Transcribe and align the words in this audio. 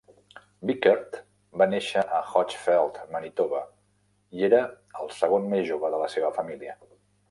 Bickert 0.69 1.19
va 1.63 1.67
néixer 1.73 2.05
a 2.17 2.23
Hochfeld, 2.33 2.99
Manitoba, 3.19 3.63
i 4.41 4.51
era 4.51 4.67
el 5.05 5.17
segon 5.23 5.51
més 5.57 5.73
jove 5.73 5.97
de 5.97 6.05
la 6.07 6.15
seva 6.19 6.39
família. 6.43 6.81